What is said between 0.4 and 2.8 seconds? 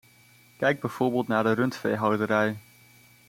Kijk bijvoorbeeld naar de rundveehouderij.